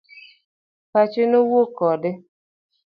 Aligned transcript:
Pache 0.91 1.21
nowuoyo 1.29 1.65
kode. 1.77 2.09